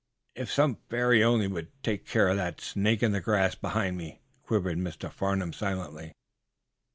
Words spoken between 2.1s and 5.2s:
of that snake in the grass behind me!" quivered Mr.